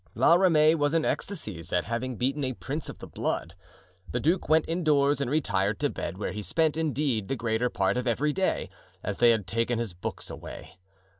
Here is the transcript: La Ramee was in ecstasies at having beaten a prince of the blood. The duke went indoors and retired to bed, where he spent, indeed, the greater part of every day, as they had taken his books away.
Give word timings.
La 0.15 0.33
Ramee 0.33 0.73
was 0.73 0.95
in 0.95 1.05
ecstasies 1.05 1.71
at 1.71 1.83
having 1.85 2.15
beaten 2.15 2.43
a 2.43 2.53
prince 2.53 2.89
of 2.89 2.97
the 2.97 3.05
blood. 3.05 3.53
The 4.11 4.19
duke 4.19 4.49
went 4.49 4.65
indoors 4.67 5.21
and 5.21 5.29
retired 5.29 5.79
to 5.81 5.91
bed, 5.91 6.17
where 6.17 6.31
he 6.31 6.41
spent, 6.41 6.75
indeed, 6.75 7.27
the 7.27 7.35
greater 7.35 7.69
part 7.69 7.97
of 7.97 8.07
every 8.07 8.33
day, 8.33 8.71
as 9.03 9.17
they 9.17 9.29
had 9.29 9.45
taken 9.45 9.77
his 9.77 9.93
books 9.93 10.31
away. 10.31 10.79